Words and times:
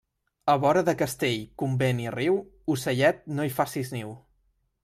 A 0.53 0.53
vora 0.63 0.81
de 0.87 0.95
castell, 1.01 1.43
convent 1.63 2.01
i 2.05 2.09
riu, 2.17 2.41
ocellet, 2.77 3.25
no 3.37 3.47
hi 3.49 3.55
faces 3.63 3.97
niu. 3.99 4.19